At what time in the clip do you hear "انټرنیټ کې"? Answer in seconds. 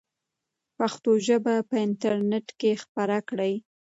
1.87-2.71